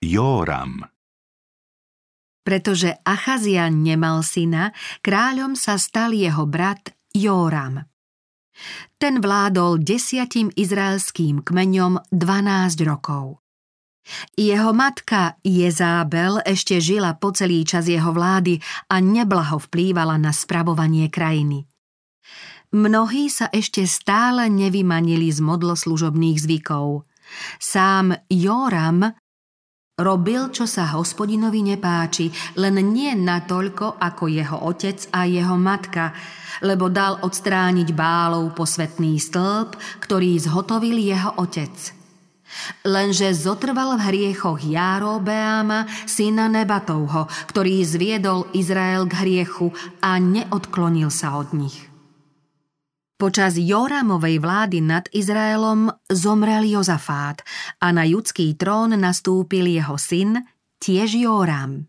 Jóram 0.00 0.84
Pretože 2.44 3.00
Achazia 3.04 3.68
nemal 3.72 4.20
syna, 4.24 4.72
kráľom 5.00 5.56
sa 5.56 5.80
stal 5.80 6.12
jeho 6.12 6.44
brat 6.44 6.92
Jóram. 7.12 7.84
Ten 9.00 9.18
vládol 9.18 9.82
desiatim 9.82 10.52
izraelským 10.54 11.42
kmeňom 11.42 12.12
12 12.14 12.86
rokov. 12.86 13.43
Jeho 14.36 14.76
matka 14.76 15.40
Jezábel 15.40 16.44
ešte 16.44 16.76
žila 16.76 17.16
po 17.16 17.32
celý 17.32 17.64
čas 17.64 17.88
jeho 17.88 18.12
vlády 18.12 18.60
a 18.92 19.00
neblaho 19.00 19.56
vplývala 19.56 20.20
na 20.20 20.32
spravovanie 20.32 21.08
krajiny. 21.08 21.64
Mnohí 22.74 23.30
sa 23.30 23.48
ešte 23.54 23.86
stále 23.86 24.50
nevymanili 24.50 25.30
z 25.30 25.38
modloslužobných 25.40 26.38
zvykov. 26.42 27.06
Sám 27.62 28.12
Joram 28.26 29.14
robil, 29.94 30.50
čo 30.50 30.66
sa 30.66 30.90
hospodinovi 30.98 31.62
nepáči, 31.62 32.28
len 32.58 32.82
nie 32.90 33.14
natoľko 33.14 33.94
ako 34.02 34.24
jeho 34.26 34.58
otec 34.66 35.06
a 35.14 35.22
jeho 35.22 35.54
matka, 35.54 36.10
lebo 36.66 36.90
dal 36.90 37.22
odstrániť 37.22 37.94
bálov 37.94 38.52
posvetný 38.58 39.22
stĺp, 39.22 40.02
ktorý 40.02 40.34
zhotovil 40.42 40.98
jeho 40.98 41.38
otec– 41.38 41.72
Lenže 42.84 43.32
zotrval 43.34 43.96
v 43.98 44.04
hriechoch 44.10 44.60
Járobeáma, 44.60 45.86
syna 46.04 46.50
Nebatovho, 46.50 47.28
ktorý 47.50 47.82
zviedol 47.84 48.50
Izrael 48.52 49.08
k 49.08 49.14
hriechu 49.24 49.72
a 50.04 50.16
neodklonil 50.20 51.08
sa 51.08 51.38
od 51.40 51.52
nich. 51.56 51.94
Počas 53.14 53.54
Joramovej 53.56 54.42
vlády 54.42 54.82
nad 54.82 55.06
Izraelom 55.14 55.86
zomrel 56.10 56.66
Jozafát 56.66 57.40
a 57.78 57.94
na 57.94 58.02
judský 58.02 58.58
trón 58.58 58.90
nastúpil 58.98 59.70
jeho 59.70 59.94
syn, 59.94 60.42
tiež 60.82 61.14
Joram. 61.22 61.86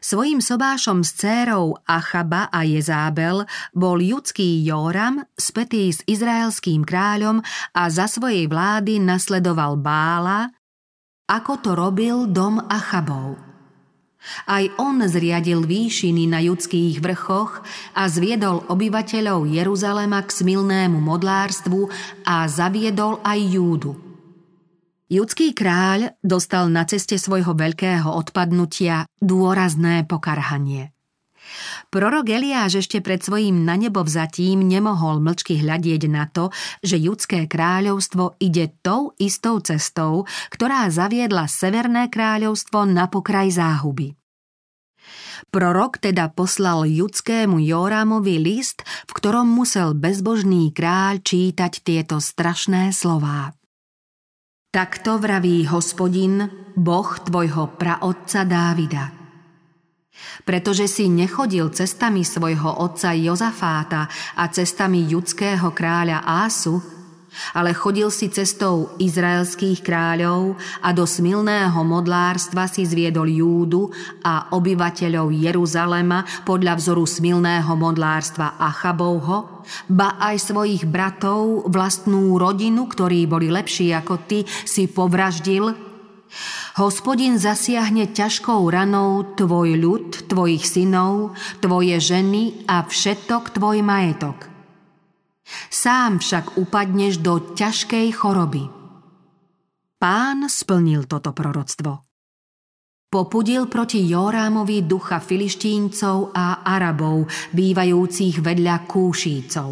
Svojím 0.00 0.40
sobášom 0.40 1.04
s 1.04 1.12
cérou 1.12 1.76
Achaba 1.84 2.48
a 2.48 2.64
Jezábel 2.64 3.44
bol 3.76 4.00
judský 4.00 4.64
Jóram 4.64 5.20
spätý 5.36 5.92
s 5.92 6.00
izraelským 6.08 6.88
kráľom 6.88 7.44
a 7.76 7.82
za 7.92 8.08
svojej 8.08 8.48
vlády 8.48 8.96
nasledoval 8.96 9.76
Bála, 9.76 10.48
ako 11.28 11.52
to 11.60 11.70
robil 11.76 12.26
dom 12.26 12.58
Achabov. 12.58 13.36
Aj 14.44 14.64
on 14.76 15.00
zriadil 15.04 15.64
výšiny 15.64 16.28
na 16.28 16.44
judských 16.44 17.00
vrchoch 17.00 17.64
a 17.96 18.04
zviedol 18.04 18.68
obyvateľov 18.68 19.48
Jeruzalema 19.48 20.20
k 20.24 20.30
smilnému 20.44 21.00
modlárstvu 21.00 21.88
a 22.28 22.44
zaviedol 22.44 23.20
aj 23.24 23.38
Júdu– 23.40 23.92
Judský 25.10 25.58
kráľ 25.58 26.14
dostal 26.22 26.70
na 26.70 26.86
ceste 26.86 27.18
svojho 27.18 27.58
veľkého 27.58 28.06
odpadnutia 28.06 29.10
dôrazné 29.18 30.06
pokarhanie. 30.06 30.94
Prorok 31.90 32.30
Eliáš 32.30 32.86
ešte 32.86 33.02
pred 33.02 33.18
svojím 33.18 33.66
na 33.66 33.74
nebo 33.74 34.06
vzatím 34.06 34.62
nemohol 34.62 35.18
mlčky 35.18 35.58
hľadieť 35.58 36.06
na 36.06 36.30
to, 36.30 36.54
že 36.86 36.94
judské 36.94 37.50
kráľovstvo 37.50 38.38
ide 38.38 38.70
tou 38.86 39.10
istou 39.18 39.58
cestou, 39.58 40.30
ktorá 40.54 40.86
zaviedla 40.86 41.50
Severné 41.50 42.06
kráľovstvo 42.06 42.86
na 42.86 43.10
pokraj 43.10 43.50
záhuby. 43.58 44.14
Prorok 45.50 45.98
teda 45.98 46.30
poslal 46.30 46.86
judskému 46.86 47.58
Jóramovi 47.58 48.38
list, 48.38 48.86
v 48.86 49.12
ktorom 49.18 49.50
musel 49.50 49.98
bezbožný 49.98 50.70
kráľ 50.70 51.18
čítať 51.18 51.82
tieto 51.82 52.22
strašné 52.22 52.94
slová. 52.94 53.58
Takto 54.70 55.18
vraví 55.18 55.66
hospodin, 55.66 56.46
boh 56.78 57.18
tvojho 57.18 57.74
praotca 57.74 58.46
Dávida. 58.46 59.10
Pretože 60.46 60.86
si 60.86 61.10
nechodil 61.10 61.74
cestami 61.74 62.22
svojho 62.22 62.78
otca 62.78 63.10
Jozafáta 63.10 64.06
a 64.38 64.46
cestami 64.46 65.10
judského 65.10 65.74
kráľa 65.74 66.22
Ásu, 66.22 66.78
ale 67.54 67.74
chodil 67.74 68.10
si 68.10 68.28
cestou 68.28 68.94
izraelských 68.98 69.80
kráľov 69.80 70.58
a 70.82 70.90
do 70.90 71.06
smilného 71.06 71.78
modlárstva 71.86 72.66
si 72.66 72.82
zviedol 72.86 73.30
Júdu 73.30 73.90
a 74.26 74.50
obyvateľov 74.54 75.30
Jeruzalema 75.30 76.26
podľa 76.42 76.78
vzoru 76.78 77.06
smilného 77.06 77.72
modlárstva 77.78 78.58
Achabovho, 78.58 79.62
ba 79.86 80.18
aj 80.18 80.50
svojich 80.50 80.84
bratov, 80.90 81.70
vlastnú 81.70 82.34
rodinu, 82.36 82.90
ktorí 82.90 83.30
boli 83.30 83.46
lepší 83.48 83.94
ako 83.94 84.14
ty, 84.26 84.42
si 84.46 84.90
povraždil, 84.90 85.90
Hospodin 86.78 87.34
zasiahne 87.42 88.14
ťažkou 88.14 88.62
ranou 88.70 89.34
tvoj 89.34 89.74
ľud, 89.74 90.30
tvojich 90.30 90.62
synov, 90.62 91.34
tvoje 91.58 91.98
ženy 91.98 92.64
a 92.70 92.86
všetok 92.86 93.58
tvoj 93.58 93.82
majetok. 93.82 94.49
Sám 95.70 96.18
však 96.18 96.58
upadneš 96.58 97.22
do 97.22 97.54
ťažkej 97.54 98.10
choroby. 98.18 98.66
Pán 100.02 100.50
splnil 100.50 101.06
toto 101.06 101.30
proroctvo. 101.30 102.02
Popudil 103.06 103.70
proti 103.70 104.02
Jorámovi 104.02 104.82
ducha 104.82 105.22
filištíncov 105.22 106.34
a 106.34 106.66
Arabov, 106.66 107.30
bývajúcich 107.54 108.42
vedľa 108.42 108.86
Kúšícov. 108.90 109.70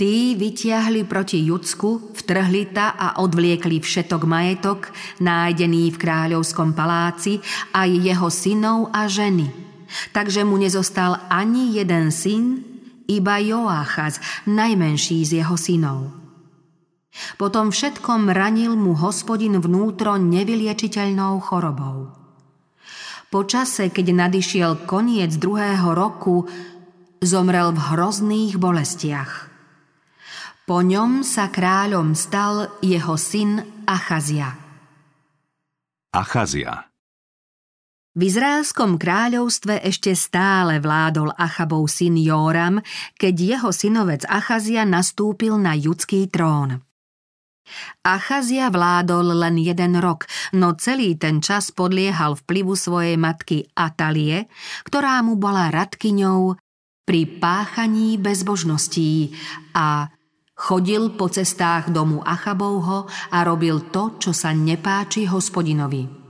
Tí 0.00 0.32
vytiahli 0.32 1.04
proti 1.04 1.44
Judsku, 1.44 2.16
vtrhli 2.16 2.72
ta 2.72 2.96
a 2.96 3.20
odvliekli 3.20 3.84
všetok 3.84 4.22
majetok, 4.24 4.88
nájdený 5.20 5.92
v 5.92 6.00
kráľovskom 6.00 6.72
paláci, 6.72 7.36
aj 7.76 7.90
jeho 8.00 8.28
synov 8.32 8.88
a 8.96 9.08
ženy. 9.12 9.48
Takže 10.16 10.42
mu 10.42 10.56
nezostal 10.56 11.20
ani 11.28 11.76
jeden 11.76 12.08
syn, 12.08 12.73
iba 13.08 13.36
Joáchaz, 13.40 14.20
najmenší 14.48 15.24
z 15.24 15.44
jeho 15.44 15.56
synov. 15.56 16.12
Potom 17.38 17.70
všetkom 17.70 18.30
ranil 18.34 18.74
mu 18.74 18.98
hospodin 18.98 19.62
vnútro 19.62 20.18
nevyliečiteľnou 20.18 21.38
chorobou. 21.38 22.10
Po 23.30 23.40
čase, 23.46 23.90
keď 23.90 24.30
nadišiel 24.30 24.86
koniec 24.86 25.34
druhého 25.38 25.94
roku, 25.94 26.46
zomrel 27.22 27.74
v 27.74 27.80
hrozných 27.94 28.58
bolestiach. 28.58 29.32
Po 30.64 30.80
ňom 30.80 31.26
sa 31.26 31.50
kráľom 31.50 32.16
stal 32.16 32.80
jeho 32.82 33.14
syn 33.18 33.84
Achazia. 33.84 34.54
Achazia 36.14 36.93
v 38.14 38.30
Izraelskom 38.30 38.94
kráľovstve 38.94 39.82
ešte 39.82 40.14
stále 40.14 40.78
vládol 40.78 41.34
Achabov 41.34 41.90
syn 41.90 42.14
Jóram, 42.14 42.78
keď 43.18 43.34
jeho 43.34 43.70
synovec 43.74 44.22
Achazia 44.30 44.86
nastúpil 44.86 45.58
na 45.58 45.74
judský 45.74 46.30
trón. 46.30 46.78
Achazia 48.06 48.70
vládol 48.70 49.34
len 49.34 49.58
jeden 49.58 49.98
rok, 49.98 50.30
no 50.54 50.78
celý 50.78 51.18
ten 51.18 51.42
čas 51.42 51.74
podliehal 51.74 52.38
vplyvu 52.38 52.76
svojej 52.78 53.16
matky 53.18 53.66
Atalie, 53.74 54.46
ktorá 54.86 55.18
mu 55.26 55.34
bola 55.34 55.72
radkyňou 55.74 56.54
pri 57.02 57.20
páchaní 57.42 58.20
bezbožností 58.20 59.34
a 59.74 60.06
chodil 60.54 61.18
po 61.18 61.26
cestách 61.26 61.90
domu 61.90 62.22
Achabovho 62.22 63.10
a 63.34 63.38
robil 63.42 63.90
to, 63.90 64.22
čo 64.22 64.30
sa 64.30 64.54
nepáči 64.54 65.26
hospodinovi. 65.26 66.23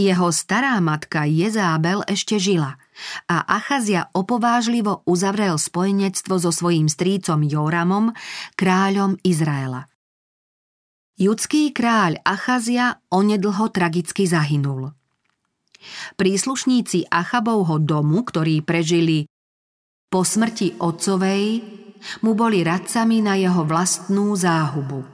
Jeho 0.00 0.32
stará 0.32 0.80
matka 0.80 1.28
Jezábel 1.28 2.00
ešte 2.08 2.40
žila 2.40 2.80
a 3.28 3.44
Achazia 3.44 4.08
opovážlivo 4.16 5.04
uzavrel 5.04 5.60
spojenectvo 5.60 6.40
so 6.40 6.48
svojím 6.48 6.88
strícom 6.88 7.44
Joramom, 7.44 8.16
kráľom 8.56 9.20
Izraela. 9.20 9.92
Judský 11.20 11.76
kráľ 11.76 12.24
Achazia 12.24 13.04
onedlho 13.12 13.68
tragicky 13.68 14.24
zahynul. 14.24 14.96
Príslušníci 16.16 17.12
Achabovho 17.12 17.76
domu, 17.76 18.24
ktorí 18.24 18.64
prežili 18.64 19.28
po 20.08 20.24
smrti 20.24 20.80
otcovej, 20.80 21.44
mu 22.24 22.32
boli 22.32 22.64
radcami 22.64 23.20
na 23.20 23.36
jeho 23.36 23.62
vlastnú 23.68 24.32
záhubu. 24.34 25.11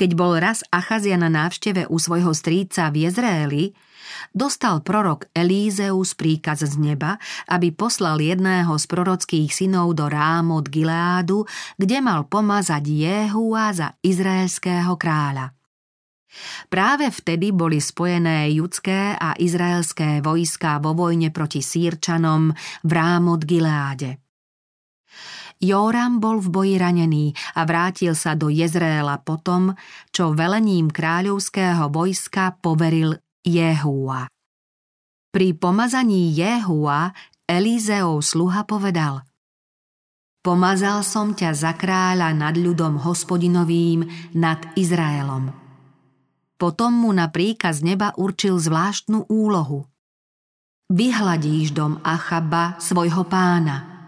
Keď 0.00 0.16
bol 0.16 0.40
raz 0.40 0.64
Achazia 0.72 1.20
na 1.20 1.28
návšteve 1.28 1.84
u 1.92 2.00
svojho 2.00 2.32
strýca 2.32 2.88
v 2.88 3.04
Jezreeli, 3.04 3.64
dostal 4.32 4.80
prorok 4.80 5.28
Elízeus 5.36 6.16
príkaz 6.16 6.64
z 6.64 6.80
neba, 6.80 7.20
aby 7.44 7.68
poslal 7.68 8.16
jedného 8.16 8.80
z 8.80 8.84
prorockých 8.88 9.52
synov 9.52 9.92
do 9.92 10.08
Rámot 10.08 10.72
Gileádu, 10.72 11.44
kde 11.76 12.00
mal 12.00 12.24
pomazať 12.24 12.80
Jehua 12.80 13.76
za 13.76 13.92
izraelského 14.00 14.96
kráľa. 14.96 15.52
Práve 16.72 17.12
vtedy 17.12 17.52
boli 17.52 17.76
spojené 17.76 18.48
judské 18.56 19.12
a 19.20 19.36
izraelské 19.36 20.24
vojská 20.24 20.80
vo 20.80 20.96
vojne 20.96 21.28
proti 21.28 21.60
Sýrčanom 21.60 22.56
v 22.88 22.90
Rámot 22.96 23.44
Gileáde. 23.44 24.29
Jóram 25.60 26.24
bol 26.24 26.40
v 26.40 26.48
boji 26.48 26.74
ranený 26.80 27.36
a 27.52 27.68
vrátil 27.68 28.16
sa 28.16 28.32
do 28.32 28.48
Jezréla 28.48 29.20
potom, 29.20 29.76
čo 30.08 30.32
velením 30.32 30.88
kráľovského 30.88 31.92
vojska 31.92 32.56
poveril 32.64 33.20
Jehúa. 33.44 34.24
Pri 35.28 35.52
pomazaní 35.52 36.32
Jehúa 36.32 37.12
Elízeov 37.44 38.24
sluha 38.24 38.64
povedal 38.64 39.20
Pomazal 40.40 41.04
som 41.04 41.36
ťa 41.36 41.52
za 41.52 41.76
kráľa 41.76 42.32
nad 42.32 42.56
ľudom 42.56 42.96
hospodinovým, 43.04 44.32
nad 44.32 44.64
Izraelom. 44.72 45.52
Potom 46.56 47.04
mu 47.04 47.12
na 47.12 47.28
príkaz 47.28 47.84
neba 47.84 48.16
určil 48.16 48.56
zvláštnu 48.56 49.28
úlohu. 49.28 49.84
Vyhladíš 50.88 51.76
dom 51.76 52.00
Achaba, 52.00 52.80
svojho 52.80 53.28
pána, 53.28 53.99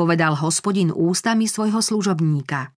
povedal 0.00 0.32
hospodin 0.32 0.88
ústami 0.88 1.44
svojho 1.44 1.84
služobníka. 1.84 2.72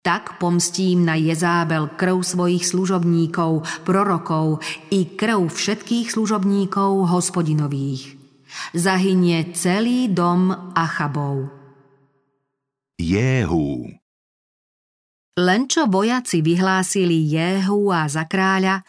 Tak 0.00 0.40
pomstím 0.40 1.04
na 1.04 1.20
Jezábel 1.20 1.92
krv 1.92 2.24
svojich 2.24 2.64
služobníkov, 2.64 3.68
prorokov 3.84 4.64
i 4.88 5.04
krv 5.12 5.52
všetkých 5.52 6.08
služobníkov 6.08 7.12
hospodinových. 7.12 8.16
Zahynie 8.72 9.52
celý 9.52 10.08
dom 10.08 10.72
Achabov. 10.72 11.52
Jéhu 12.96 13.92
Len 15.38 15.70
čo 15.70 15.86
vojaci 15.86 16.42
vyhlásili 16.42 17.30
Jehu 17.30 17.94
a 17.94 18.10
za 18.10 18.26
kráľa, 18.26 18.82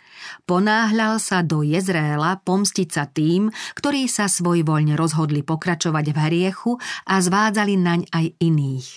ponáhľal 0.49 1.21
sa 1.21 1.45
do 1.45 1.61
Jezréla 1.61 2.41
pomstiť 2.41 2.89
sa 2.89 3.05
tým, 3.05 3.53
ktorí 3.77 4.09
sa 4.09 4.25
svojvoľne 4.25 4.97
rozhodli 4.97 5.45
pokračovať 5.45 6.05
v 6.09 6.17
hriechu 6.17 6.71
a 7.05 7.21
zvádzali 7.21 7.75
naň 7.77 8.01
aj 8.09 8.25
iných. 8.41 8.87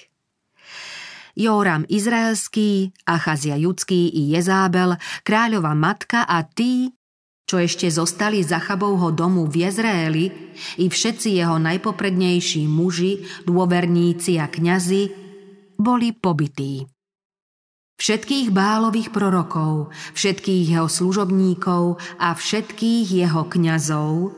Jóram 1.37 1.85
Izraelský, 1.93 2.97
Achazia 3.05 3.61
Judský 3.61 4.09
i 4.09 4.33
Jezábel, 4.33 4.97
kráľova 5.21 5.77
matka 5.77 6.25
a 6.25 6.49
tí, 6.49 6.89
čo 7.45 7.61
ešte 7.61 7.93
zostali 7.93 8.41
za 8.41 8.65
Chabovho 8.65 9.13
domu 9.13 9.45
v 9.45 9.69
Jezraeli, 9.69 10.25
i 10.81 10.89
všetci 10.89 11.37
jeho 11.37 11.61
najpoprednejší 11.61 12.65
muži, 12.65 13.45
dôverníci 13.45 14.41
a 14.41 14.49
kňazi, 14.49 15.03
boli 15.77 16.17
pobytí. 16.17 17.02
Všetkých 17.97 18.51
bálových 18.51 19.15
prorokov, 19.15 19.93
všetkých 20.17 20.77
jeho 20.77 20.89
služobníkov 20.89 22.01
a 22.19 22.35
všetkých 22.35 23.07
jeho 23.27 23.47
kňazov, 23.47 24.37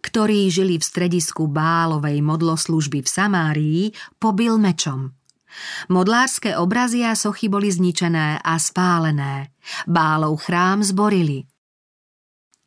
ktorí 0.00 0.48
žili 0.48 0.80
v 0.80 0.84
stredisku 0.84 1.46
bálovej 1.46 2.18
modloslužby 2.24 3.04
v 3.04 3.08
Samárii, 3.08 3.82
pobil 4.18 4.56
mečom– 4.58 5.12
Modlárske 5.90 6.54
obrazy 6.56 7.02
a 7.02 7.18
sochy 7.18 7.50
boli 7.50 7.70
zničené 7.70 8.38
a 8.38 8.54
spálené. 8.58 9.50
Bálov 9.86 10.46
chrám 10.46 10.82
zborili. 10.86 11.46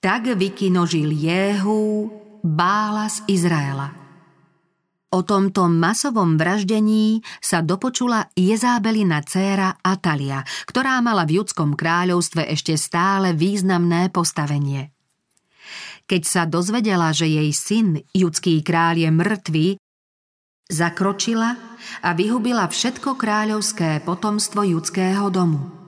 Tak 0.03 0.35
vykinožil 0.35 1.15
Jehu 1.15 2.11
Bála 2.43 3.07
z 3.07 3.23
Izraela. 3.31 4.02
O 5.13 5.21
tomto 5.21 5.69
masovom 5.69 6.41
vraždení 6.41 7.21
sa 7.37 7.61
dopočula 7.61 8.33
Jezábelina 8.33 9.21
dcéra 9.21 9.77
Atalia, 9.85 10.41
ktorá 10.65 10.97
mala 11.05 11.29
v 11.29 11.37
judskom 11.37 11.77
kráľovstve 11.77 12.49
ešte 12.49 12.73
stále 12.81 13.37
významné 13.37 14.09
postavenie. 14.09 14.89
Keď 16.09 16.21
sa 16.25 16.43
dozvedela, 16.49 17.13
že 17.13 17.29
jej 17.29 17.53
syn, 17.53 18.01
judský 18.11 18.65
kráľ, 18.65 19.05
je 19.05 19.09
mŕtvý, 19.13 19.67
Zakročila 20.63 21.59
a 22.01 22.15
vyhubila 22.15 22.65
všetko 22.71 23.19
kráľovské 23.19 24.01
potomstvo 24.01 24.63
judského 24.63 25.27
domu. 25.29 25.82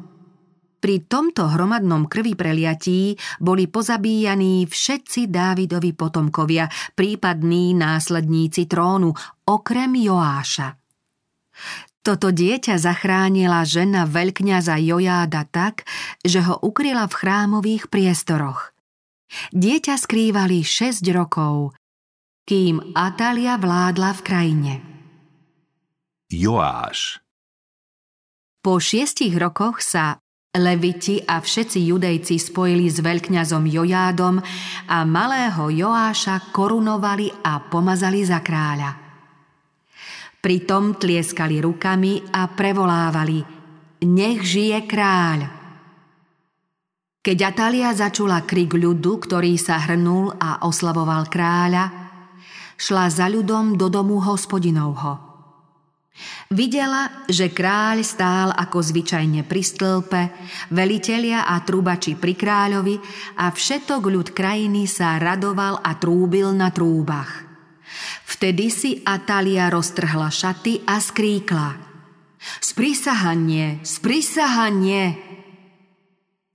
Pri 0.80 1.06
tomto 1.06 1.50
hromadnom 1.50 2.06
krvi 2.06 2.38
preliatí 2.38 3.18
boli 3.42 3.66
pozabíjaní 3.66 4.70
všetci 4.70 5.28
Dávidovi 5.32 5.92
potomkovia, 5.98 6.70
prípadní 6.94 7.74
následníci 7.74 8.70
trónu, 8.70 9.16
okrem 9.50 9.92
Joáša. 9.98 10.78
Toto 12.06 12.30
dieťa 12.30 12.78
zachránila 12.78 13.66
žena 13.66 14.06
veľkňaza 14.06 14.78
Jojáda 14.78 15.50
tak, 15.50 15.90
že 16.22 16.46
ho 16.46 16.62
ukryla 16.62 17.10
v 17.10 17.18
chrámových 17.18 17.90
priestoroch. 17.90 18.76
Dieťa 19.50 19.98
skrývali 19.98 20.62
6 20.62 21.02
rokov 21.10 21.74
kým 22.46 22.94
Atalia 22.94 23.58
vládla 23.58 24.14
v 24.14 24.22
krajine. 24.22 24.74
Joáš 26.30 27.18
Po 28.62 28.78
šiestich 28.78 29.34
rokoch 29.34 29.82
sa 29.82 30.22
Leviti 30.56 31.20
a 31.20 31.44
všetci 31.44 31.80
judejci 31.92 32.40
spojili 32.40 32.88
s 32.88 33.04
veľkňazom 33.04 33.68
Jojádom 33.68 34.40
a 34.88 34.98
malého 35.04 35.68
Joáša 35.68 36.56
korunovali 36.56 37.28
a 37.44 37.60
pomazali 37.60 38.24
za 38.24 38.40
kráľa. 38.40 38.96
Pritom 40.40 40.96
tlieskali 40.96 41.60
rukami 41.60 42.32
a 42.32 42.48
prevolávali 42.48 43.44
Nech 44.06 44.46
žije 44.46 44.86
kráľ! 44.86 45.40
Keď 47.26 47.38
Atalia 47.42 47.90
začula 47.90 48.46
krik 48.46 48.78
ľudu, 48.78 49.18
ktorý 49.18 49.58
sa 49.58 49.82
hrnul 49.82 50.38
a 50.38 50.62
oslavoval 50.62 51.26
kráľa, 51.26 51.90
šla 52.78 53.10
za 53.10 53.26
ľudom 53.26 53.74
do 53.74 53.90
domu 53.90 54.22
hospodinovho. 54.22 55.25
Videla, 56.48 57.28
že 57.28 57.52
kráľ 57.52 58.00
stál 58.06 58.54
ako 58.56 58.80
zvyčajne 58.80 59.44
pri 59.44 59.62
stĺpe, 59.66 60.22
velitelia 60.72 61.44
a 61.44 61.60
trúbači 61.60 62.16
pri 62.16 62.34
kráľovi 62.40 62.96
a 63.42 63.52
všetok 63.52 64.02
ľud 64.08 64.28
krajiny 64.32 64.88
sa 64.88 65.20
radoval 65.20 65.84
a 65.84 65.92
trúbil 66.00 66.56
na 66.56 66.72
trúbach. 66.72 67.44
Vtedy 68.24 68.72
si 68.72 68.92
Atalia 69.04 69.68
roztrhla 69.68 70.32
šaty 70.32 70.88
a 70.88 71.04
skríkla. 71.04 71.70
Sprisahanie, 72.64 73.84
sprisahanie! 73.84 75.36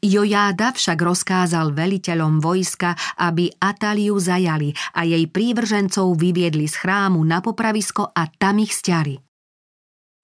Jojáda 0.00 0.72
však 0.72 0.96
rozkázal 0.96 1.76
veliteľom 1.76 2.40
vojska, 2.40 2.96
aby 3.20 3.52
Ataliu 3.60 4.16
zajali 4.16 4.72
a 4.96 5.04
jej 5.04 5.28
prívržencov 5.28 6.16
vyviedli 6.16 6.64
z 6.64 6.76
chrámu 6.80 7.20
na 7.20 7.44
popravisko 7.44 8.08
a 8.08 8.24
tam 8.32 8.64
ich 8.64 8.72
stiali. 8.72 9.29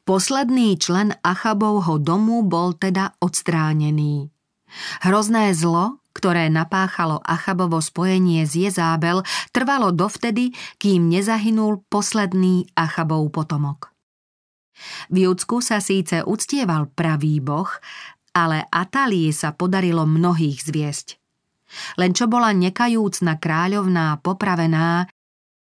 Posledný 0.07 0.79
člen 0.79 1.19
Achabovho 1.19 1.99
domu 1.99 2.47
bol 2.47 2.79
teda 2.79 3.19
odstránený. 3.19 4.31
Hrozné 5.03 5.51
zlo, 5.51 5.99
ktoré 6.15 6.47
napáchalo 6.47 7.19
Achabovo 7.27 7.83
spojenie 7.83 8.47
z 8.47 8.71
Jezábel, 8.71 9.27
trvalo 9.51 9.91
dovtedy, 9.91 10.55
kým 10.79 11.11
nezahynul 11.11 11.83
posledný 11.91 12.71
Achabov 12.79 13.35
potomok. 13.35 13.91
V 15.11 15.27
Judsku 15.27 15.59
sa 15.59 15.83
síce 15.83 16.23
uctieval 16.23 16.87
pravý 16.87 17.43
boh, 17.43 17.69
ale 18.31 18.63
Atalii 18.71 19.35
sa 19.35 19.59
podarilo 19.59 20.07
mnohých 20.07 20.63
zviesť. 20.63 21.19
Len 21.99 22.15
čo 22.15 22.31
bola 22.31 22.55
nekajúcna 22.55 23.43
kráľovná 23.43 24.23
popravená, 24.23 25.11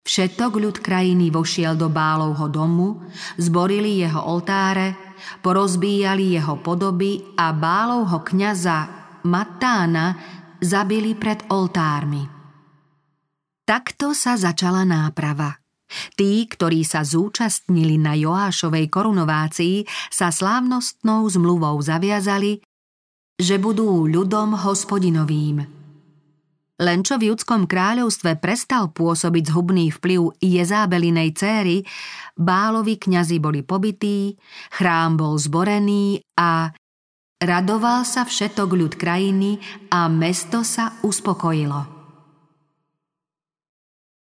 všetok 0.05 0.53
ľud 0.61 0.77
krajiny 0.85 1.33
vošiel 1.33 1.75
do 1.81 1.89
Bálovho 1.89 2.47
domu, 2.53 3.01
zborili 3.41 4.05
jeho 4.05 4.21
oltáre, 4.21 5.17
porozbíjali 5.41 6.37
jeho 6.37 6.61
podoby 6.61 7.25
a 7.41 7.57
Bálovho 7.57 8.21
kňaza 8.21 8.79
Matána 9.25 10.07
zabili 10.61 11.17
pred 11.17 11.49
oltármi. 11.49 12.29
Takto 13.65 14.13
sa 14.13 14.37
začala 14.37 14.85
náprava. 14.85 15.57
Tí, 16.17 16.45
ktorí 16.45 16.85
sa 16.85 17.01
zúčastnili 17.01 17.97
na 17.97 18.13
Joášovej 18.13 18.93
korunovácii, 18.93 19.89
sa 20.13 20.29
slávnostnou 20.29 21.25
zmluvou 21.33 21.81
zaviazali, 21.81 22.61
že 23.41 23.57
budú 23.57 24.05
ľudom 24.05 24.53
hospodinovým. 24.53 25.74
Len 26.83 27.07
čo 27.07 27.23
v 27.23 27.31
judskom 27.31 27.71
kráľovstve 27.71 28.43
prestal 28.43 28.91
pôsobiť 28.91 29.45
zhubný 29.47 29.95
vplyv 29.95 30.43
Jezábelinej 30.43 31.31
céry, 31.39 31.87
bálovi 32.35 32.99
kňazi 32.99 33.39
boli 33.39 33.63
pobytí, 33.63 34.35
chrám 34.75 35.15
bol 35.15 35.39
zborený 35.39 36.19
a 36.35 36.75
radoval 37.39 38.03
sa 38.03 38.27
všetok 38.27 38.75
ľud 38.75 38.93
krajiny 38.99 39.63
a 39.95 40.11
mesto 40.11 40.67
sa 40.67 40.99
uspokojilo. 41.07 41.94